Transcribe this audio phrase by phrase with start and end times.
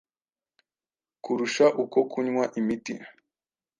[1.23, 2.93] kurusha uko kunywa imiti